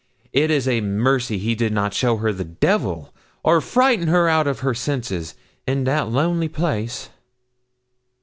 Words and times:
It 0.33 0.49
is 0.49 0.67
a 0.67 0.81
mercy 0.81 1.37
he 1.37 1.53
did 1.53 1.71
not 1.71 1.93
show 1.93 2.17
her 2.17 2.33
the 2.33 2.43
devil, 2.43 3.13
or 3.43 3.61
frighten 3.61 4.07
her 4.07 4.27
out 4.27 4.47
of 4.47 4.61
her 4.61 4.73
senses, 4.73 5.35
in 5.67 5.83
that 5.83 6.09
lonely 6.09 6.49
place!' 6.49 7.11